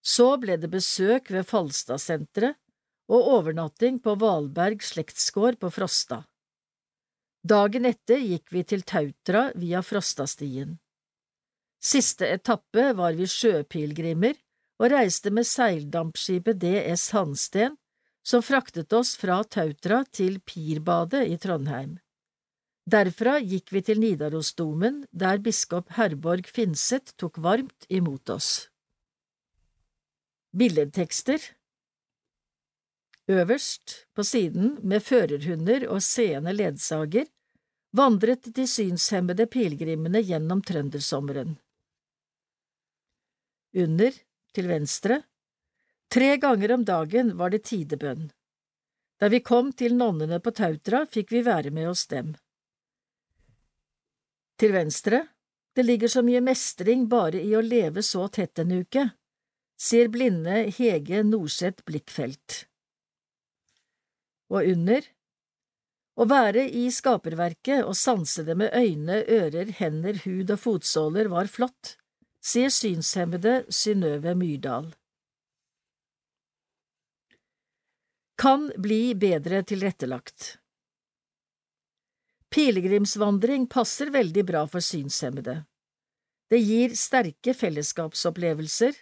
[0.02, 2.58] Så ble det besøk ved Falstadsenteret
[3.06, 6.24] og overnatting på Valberg slektsgård på Frosta.
[7.46, 10.74] Dagen etter gikk vi til Tautra via Frostastien.
[11.82, 14.38] Siste etappe var vi sjøpilegrimer
[14.80, 17.76] og reiste med seildampskipet DS Hansten,
[18.26, 21.96] som fraktet oss fra Tautra til Pirbadet i Trondheim.
[22.86, 28.68] Derfra gikk vi til Nidarosdomen, der biskop Herborg Finseth tok varmt imot oss.
[30.56, 31.42] Billedtekster
[33.28, 37.26] Øverst, på siden, med førerhunder og seende ledsager,
[37.90, 41.56] vandret de synshemmede pilegrimene gjennom trøndersommeren.
[43.76, 44.14] Under,
[44.56, 45.20] til venstre.
[46.08, 48.30] Tre ganger om dagen var det tidebønn.
[49.20, 52.34] Da vi kom til nonnene på Tautra, fikk vi være med hos dem.
[54.56, 55.26] Til venstre,
[55.76, 59.10] det ligger så mye mestring bare i å leve så tett en uke,
[59.76, 62.62] sier blinde Hege Norseth Blikkfelt.
[64.52, 65.04] Og under,
[66.16, 71.50] å være i skaperverket og sanse det med øyne, ører, hender, hud og fotsåler var
[71.52, 71.98] flott,
[72.46, 74.92] sier synshemmede Synnøve Myrdal.
[78.38, 80.52] Kan bli bedre tilrettelagt
[82.54, 85.58] Pilegrimsvandring passer veldig bra for synshemmede.
[86.46, 88.94] Det gir sterke fellesskapsopplevelser,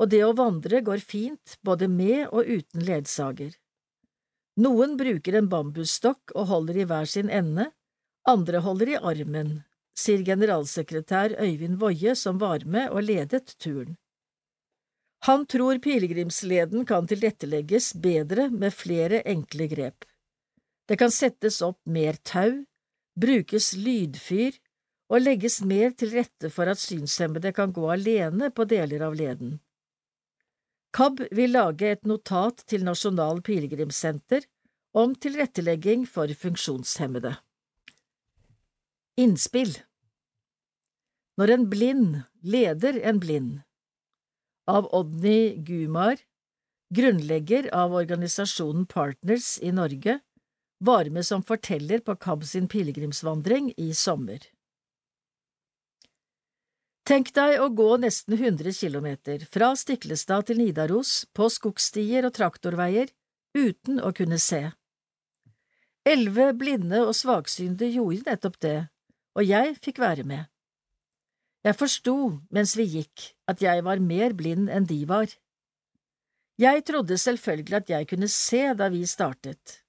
[0.00, 3.52] og det å vandre går fint både med og uten ledsager.
[4.56, 7.68] Noen bruker en bambusstokk og holder i hver sin ende,
[8.24, 9.58] andre holder i armen,
[9.96, 13.96] sier generalsekretær Øyvind Woie som var med og ledet turen.
[15.26, 20.04] Han tror pilegrimsleden kan tilrettelegges bedre med flere enkle grep.
[20.86, 22.62] Det kan settes opp mer tau,
[23.18, 24.58] brukes lydfyr
[25.10, 29.56] og legges mer til rette for at synshemmede kan gå alene på deler av leden.
[30.96, 34.46] KAB vil lage et notat til Nasjonal pilegrimssenter
[34.96, 37.34] om tilrettelegging for funksjonshemmede.
[39.20, 39.74] Innspill
[41.36, 42.12] Når en blind
[42.48, 43.56] leder en blind
[44.72, 46.16] Av Odny Gumar,
[46.96, 50.20] grunnlegger av organisasjonen Partners i Norge,
[50.80, 54.40] var med som forteller på KAB sin pilegrimsvandring i sommer.
[57.06, 63.12] Tenk deg å gå nesten 100 kilometer, fra Stiklestad til Nidaros, på skogstier og traktorveier,
[63.52, 64.64] uten å kunne se.
[66.08, 68.76] Elleve blinde og svaksynte gjorde nettopp det,
[69.36, 70.48] og jeg fikk være med.
[71.66, 72.14] Jeg forsto,
[72.54, 75.26] mens vi gikk, at jeg var mer blind enn de var.
[76.62, 79.80] Jeg trodde selvfølgelig at jeg kunne se da vi startet.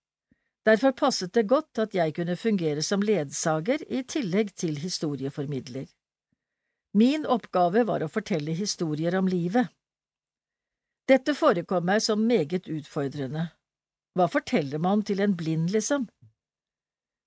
[0.65, 5.85] Derfor passet det godt at jeg kunne fungere som ledsager i tillegg til historieformidler.
[6.97, 9.69] Min oppgave var å fortelle historier om livet.
[11.07, 13.51] Dette forekom meg som meget utfordrende.
[14.17, 16.09] Hva forteller man til en blind, liksom?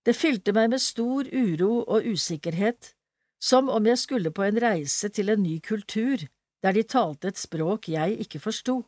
[0.04, 2.96] Det fylte meg med stor uro og usikkerhet,
[3.40, 6.26] som om jeg skulle på en reise til en ny kultur
[6.60, 8.82] der de talte et språk jeg ikke forsto.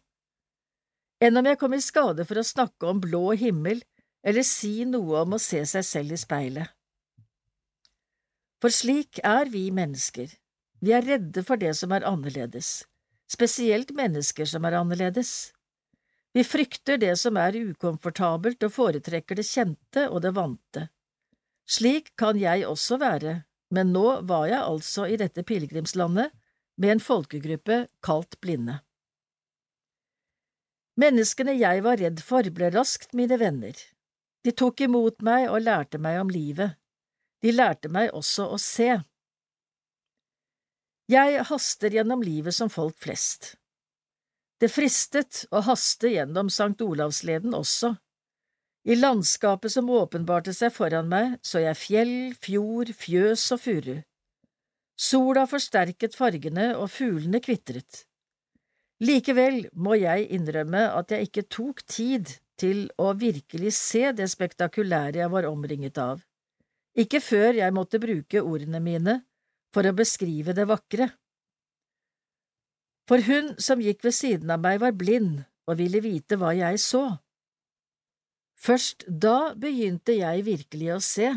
[1.22, 3.80] Enn om jeg kom i skade for å snakke om blå himmel
[4.26, 6.68] eller si noe om å se seg selv i speilet.
[8.62, 10.28] For slik er vi mennesker.
[10.82, 12.84] Vi er redde for det som er annerledes,
[13.30, 15.52] spesielt mennesker som er annerledes.
[16.34, 20.88] Vi frykter det som er ukomfortabelt og foretrekker det kjente og det vante.
[21.68, 26.32] Slik kan jeg også være, men nå var jeg altså i dette pilegrimslandet
[26.80, 28.80] med en folkegruppe kalt blinde.
[31.00, 33.76] Menneskene jeg var redd for, ble raskt mine venner.
[34.44, 36.76] De tok imot meg og lærte meg om livet.
[37.42, 38.90] De lærte meg også å se.
[41.10, 43.54] Jeg haster gjennom livet som folk flest.
[44.60, 47.96] Det fristet å haste gjennom Sankt Olavsleden også.
[48.82, 53.94] I landskapet som åpenbarte seg foran meg, så jeg fjell, fjord, fjøs og furu.
[54.98, 58.04] Sola forsterket fargene, og fuglene kvitret.
[59.02, 65.22] Likevel må jeg innrømme at jeg ikke tok tid til å virkelig se det spektakulære
[65.22, 66.20] jeg var omringet av,
[66.98, 69.16] ikke før jeg måtte bruke ordene mine
[69.72, 71.08] for å beskrive det vakre.
[73.08, 76.78] For hun som gikk ved siden av meg, var blind og ville vite hva jeg
[76.82, 77.06] så.
[78.62, 81.30] Først da begynte jeg virkelig å se,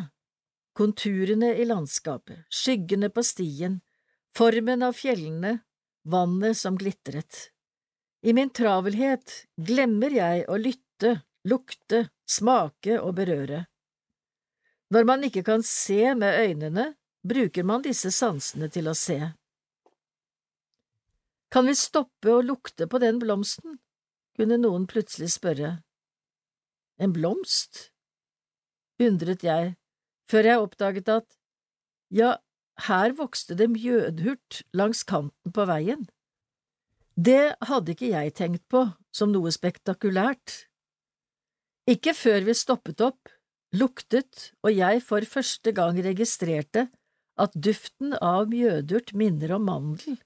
[0.77, 3.79] konturene i landskapet, skyggene på stien,
[4.37, 5.55] formen av fjellene,
[6.05, 7.47] vannet som glitret.
[8.21, 11.15] I min travelhet glemmer jeg å lytte,
[11.49, 13.63] lukte, smake og berøre.
[14.93, 16.91] Når man ikke kan se med øynene,
[17.25, 19.17] bruker man disse sansene til å se.
[21.49, 23.79] Kan vi stoppe å lukte på den blomsten?
[24.35, 25.77] kunne noen plutselig spørre.
[26.99, 27.89] En blomst?
[29.03, 29.75] undret jeg,
[30.31, 31.25] før jeg oppdaget at,
[32.15, 32.35] ja,
[32.87, 36.05] her vokste det mjødhurt langs kanten på veien.
[37.15, 40.67] Det hadde ikke jeg tenkt på som noe spektakulært.
[41.87, 43.31] Ikke før vi stoppet opp,
[43.75, 46.89] luktet og jeg for første gang registrerte
[47.39, 50.17] at duften av mjødurt minner om mandel.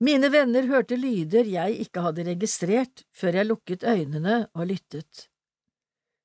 [0.00, 5.26] Mine venner hørte lyder jeg ikke hadde registrert før jeg lukket øynene og lyttet.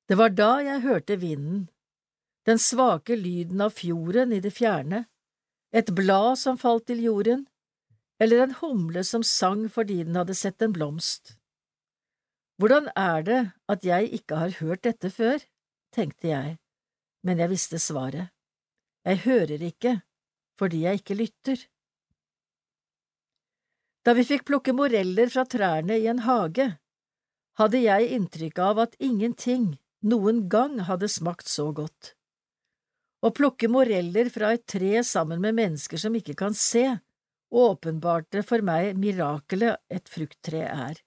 [0.08, 1.66] Det var da jeg hørte vinden,
[2.46, 5.04] den svake lyden av fjorden i det fjerne,
[5.76, 7.44] et blad som falt til jorden,
[8.22, 11.34] eller en humle som sang fordi den hadde sett en blomst.
[12.56, 15.42] Hvordan er det at jeg ikke har hørt dette før,
[15.92, 16.56] tenkte jeg,
[17.26, 18.30] men jeg visste svaret.
[19.04, 19.98] Jeg hører ikke
[20.56, 21.66] fordi jeg ikke lytter.
[24.06, 26.68] Da vi fikk plukke moreller fra trærne i en hage,
[27.58, 29.72] hadde jeg inntrykk av at ingenting
[30.06, 32.12] noen gang hadde smakt så godt.
[33.26, 36.84] Å plukke moreller fra et tre sammen med mennesker som ikke kan se,
[37.50, 41.02] åpenbarte for meg mirakelet et frukttre er.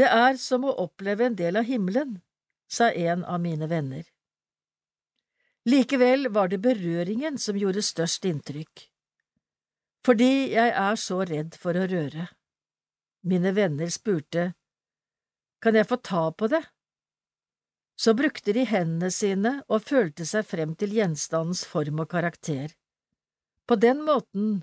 [0.00, 2.16] Det er som å oppleve en del av himmelen,
[2.64, 4.08] sa en av mine venner.
[5.68, 8.88] Likevel var det berøringen som gjorde størst inntrykk,
[10.04, 12.28] fordi jeg er så redd for å røre.
[13.24, 14.52] Mine venner spurte,
[15.64, 16.60] kan jeg få ta på det?
[17.96, 22.74] Så brukte de hendene sine og følte seg frem til gjenstandens form og karakter.
[23.64, 24.58] På den måten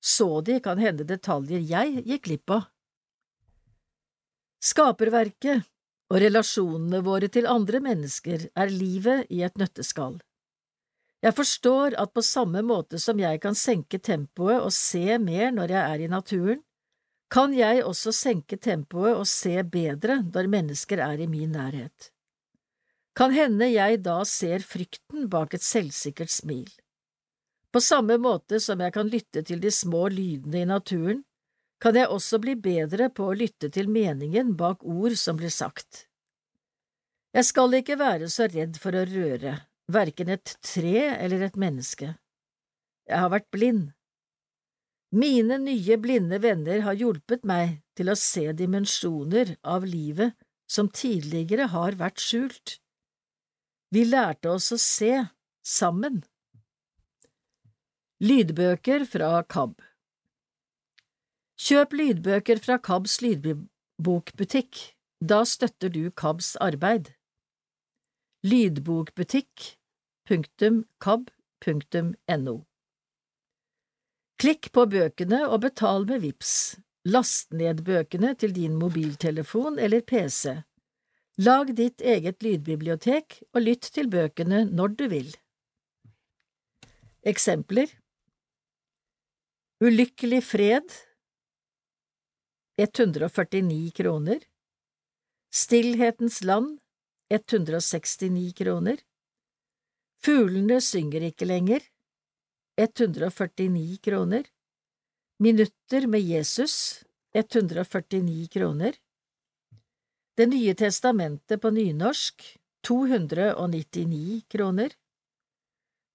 [0.00, 2.68] så de kan hende detaljer jeg gikk glipp av.
[4.64, 5.66] Skaperverket
[6.08, 10.16] og relasjonene våre til andre mennesker er livet i et nøtteskall.
[11.24, 15.74] Jeg forstår at på samme måte som jeg kan senke tempoet og se mer når
[15.74, 16.60] jeg er i naturen,
[17.28, 22.12] kan jeg også senke tempoet og se bedre når mennesker er i min nærhet.
[23.18, 26.70] Kan hende jeg da ser frykten bak et selvsikkert smil.
[27.74, 31.24] På samme måte som jeg kan lytte til de små lydene i naturen,
[31.82, 36.06] kan jeg også bli bedre på å lytte til meningen bak ord som blir sagt.
[37.34, 39.58] Jeg skal ikke være så redd for å røre,
[39.92, 42.12] verken et tre eller et menneske.
[43.08, 43.86] Jeg har vært blind.
[45.16, 50.36] Mine nye blinde venner har hjulpet meg til å se dimensjoner av livet
[50.68, 52.76] som tidligere har vært skjult.
[53.88, 55.14] Vi lærte oss å se
[55.64, 56.20] sammen.
[58.20, 59.78] Lydbøker fra KAB
[61.58, 64.78] Kjøp lydbøker fra KABs lydbokbutikk,
[65.18, 67.10] da støtter du KABs arbeid.
[70.28, 72.54] Lydbokbutikk.kab.no
[74.38, 76.76] Klikk på bøkene og betal med VIPS.
[77.08, 80.60] Last ned bøkene til din mobiltelefon eller PC.
[81.40, 85.36] Lag ditt eget lydbibliotek og lytt til bøkene når du vil.
[87.24, 87.88] Eksempler
[89.80, 90.92] Ulykkelig fred
[92.78, 94.38] 149 kroner
[95.54, 96.78] Stillhetens land
[97.32, 98.98] 169 kroner.
[100.24, 101.82] Fuglene synger ikke lenger,
[102.78, 104.46] 149 kroner.
[105.38, 107.04] Minutter med Jesus,
[107.34, 108.96] 149 kroner.
[110.38, 112.44] Det nye testamentet på nynorsk,
[112.86, 114.94] 299 kroner.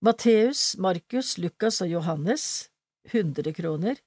[0.03, 2.69] Matteus, Markus, Lukas og Johannes,
[3.11, 3.99] 100 kroner.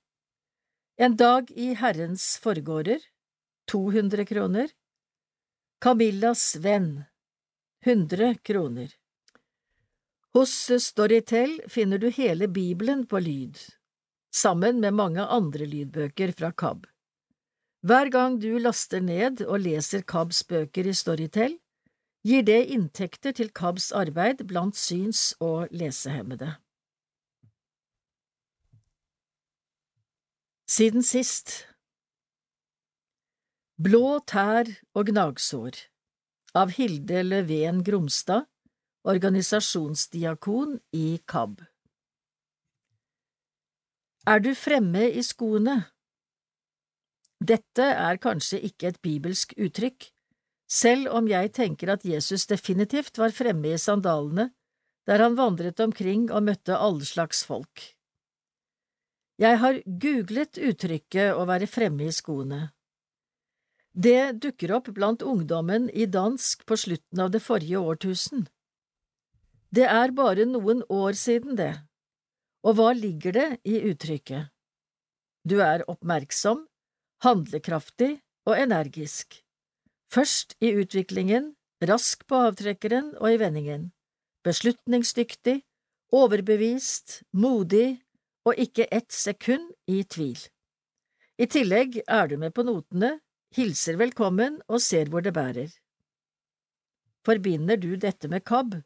[0.97, 3.01] En dag i Herrens forgårder,
[3.69, 4.69] 200 kroner.
[5.81, 7.05] Camillas venn,
[7.85, 8.93] 100 kroner.
[10.37, 13.57] Hos Storytel finner du hele Bibelen på lyd,
[14.29, 16.83] sammen med mange andre lydbøker fra KAB.
[17.81, 21.55] Hver gang du laster ned og leser KABs bøker i Storytel,
[22.21, 26.51] gir det inntekter til KABs arbeid blant syns- og lesehemmede.
[30.69, 31.63] Siden sist
[33.81, 35.81] Blå tær og gnagsår
[36.53, 38.45] av Hilde Løven Gromstad,
[39.07, 41.63] organisasjonsdiakon i KAB.
[44.27, 45.79] Er du fremme i skoene?
[47.39, 50.11] Dette er kanskje ikke et bibelsk uttrykk,
[50.67, 54.51] selv om jeg tenker at Jesus definitivt var fremme i sandalene
[55.07, 57.93] der han vandret omkring og møtte alle slags folk.
[59.39, 62.71] Jeg har googlet uttrykket å være fremme i skoene.
[63.97, 68.47] Det dukker opp blant ungdommen i dansk på slutten av det forrige årtusen.
[69.75, 71.73] Det er bare noen år siden det,
[72.67, 74.53] og hva ligger det i uttrykket?
[75.47, 76.65] Du er oppmerksom,
[77.23, 79.43] handlekraftig og energisk,
[80.11, 83.91] først i utviklingen, rask på avtrekkeren og i vendingen,
[84.47, 85.61] beslutningsdyktig,
[86.15, 87.99] overbevist, modig
[88.47, 90.39] og ikke ett sekund i tvil.
[91.39, 93.19] I tillegg er du med på notene
[93.57, 95.71] hilser velkommen og ser hvor det bærer.
[97.27, 98.79] Forbinder du dette med KAB?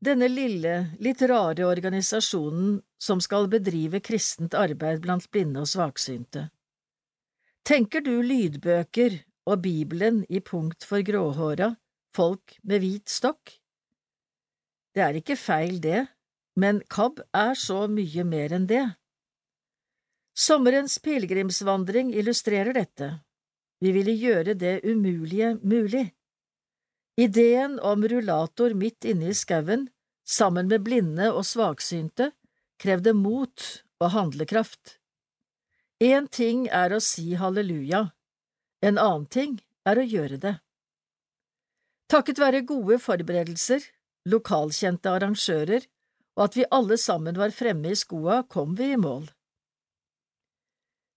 [0.00, 6.46] Denne lille, litt rare organisasjonen som skal bedrive kristent arbeid blant blinde og svaksynte.
[7.68, 9.18] Tenker du lydbøker
[9.50, 11.74] og Bibelen i punkt for gråhåra,
[12.16, 13.52] folk med hvit stokk?
[14.96, 16.06] Det er ikke feil, det,
[16.56, 18.86] men KAB er så mye mer enn det.
[20.32, 23.20] Sommerens pilegrimsvandring illustrerer dette.
[23.80, 26.12] vi ville gjøre det umulige mulig.
[27.20, 29.88] Ideen om rullator midt inne i skauen,
[30.24, 32.30] sammen med blinde og svaksynte,
[32.80, 33.64] krevde mot
[34.00, 34.96] og handlekraft.
[36.00, 38.06] Én ting er å si halleluja,
[38.80, 40.54] en annen ting er å gjøre det.
[42.08, 43.84] Takket være gode forberedelser,
[44.30, 45.84] lokalkjente arrangører
[46.38, 49.26] og at vi alle sammen var fremme i skoa, kom vi i mål.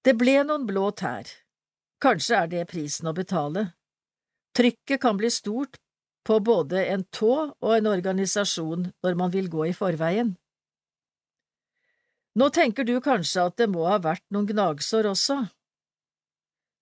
[0.04, 1.30] Det ble noen blå tær,
[2.04, 3.70] kanskje er det prisen å betale.
[4.54, 5.80] Trykket kan bli stort
[6.24, 10.36] på både en tå og en organisasjon når man vil gå i forveien.
[12.40, 15.44] Nå tenker du kanskje at det må ha vært noen gnagsår også.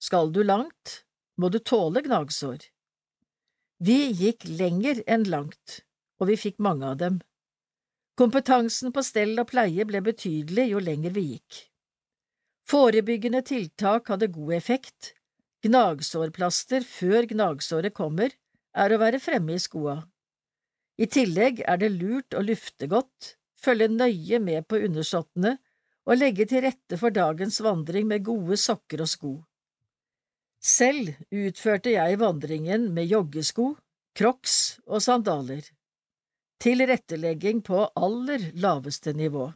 [0.02, 1.02] Skal du langt,
[1.36, 2.70] må du tåle gnagsår.
[3.82, 5.82] Vi gikk lenger enn langt,
[6.22, 7.20] og vi fikk mange av dem.
[8.18, 11.64] Kompetansen på stell og pleie ble betydelig jo lenger vi gikk.
[12.70, 15.16] Forebyggende tiltak hadde god effekt,
[15.66, 18.32] gnagsårplaster før gnagsåret kommer
[18.78, 20.00] er å være fremme i skoa.
[21.02, 25.58] I tillegg er det lurt å lufte godt, følge nøye med på undersåttene
[26.08, 29.34] og legge til rette for dagens vandring med gode sokker og sko.
[30.62, 33.72] Selv utførte jeg vandringen med joggesko,
[34.18, 35.64] crocs og sandaler.
[36.62, 39.48] Tilrettelegging på aller laveste nivå.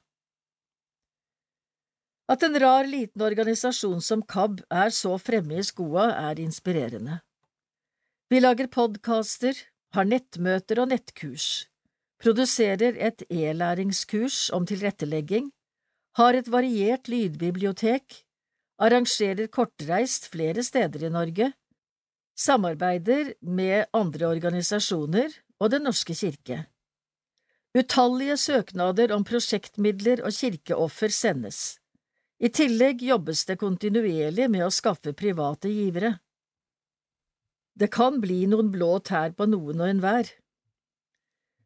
[2.26, 7.20] At en rar liten organisasjon som KAB er så fremme i skoa, er inspirerende.
[8.36, 9.56] Vi lager podkaster,
[9.96, 11.70] har nettmøter og nettkurs
[12.20, 15.54] produserer et e-læringskurs om tilrettelegging,
[16.20, 18.26] har et variert lydbibliotek,
[18.76, 21.48] arrangerer kortreist flere steder i Norge,
[22.36, 26.66] samarbeider med andre organisasjoner og Den norske kirke.
[27.72, 31.80] Utallige søknader om prosjektmidler og kirkeoffer sendes.
[32.44, 36.18] I tillegg jobbes det kontinuerlig med å skaffe private givere.
[37.76, 40.30] Det kan bli noen blå tær på noen og enhver.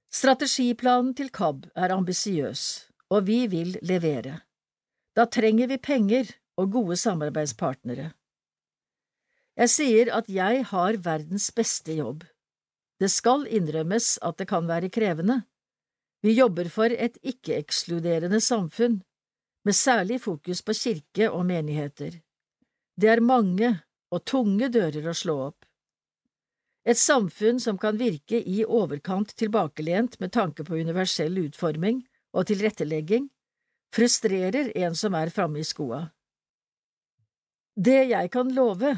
[0.09, 2.63] Strategiplanen til KAB er ambisiøs,
[3.13, 4.39] og vi vil levere.
[5.13, 8.09] Da trenger vi penger og gode samarbeidspartnere.
[9.59, 12.25] Jeg sier at jeg har verdens beste jobb.
[12.99, 15.43] Det skal innrømmes at det kan være krevende.
[16.25, 19.01] Vi jobber for et ikke-ekskluderende samfunn,
[19.63, 22.17] med særlig fokus på kirke og menigheter.
[22.97, 23.75] Det er mange
[24.09, 25.68] og tunge dører å slå opp.
[26.87, 33.27] Et samfunn som kan virke i overkant tilbakelent med tanke på universell utforming og tilrettelegging,
[33.95, 36.07] frustrerer en som er framme i skoa.
[37.75, 38.95] Det jeg kan love,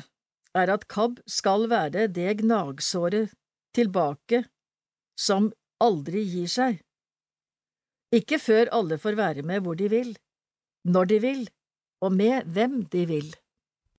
[0.54, 3.32] er at KAB skal være det gnagsåret
[3.76, 4.44] tilbake
[5.16, 5.52] som
[5.82, 6.82] aldri gir seg.
[8.12, 10.12] Ikke før alle får være med hvor de vil,
[10.84, 11.46] når de vil,
[12.02, 13.30] og med hvem de vil.